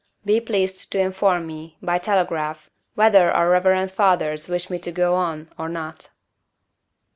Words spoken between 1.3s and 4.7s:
me, by telegraph, whether our Reverend Fathers wish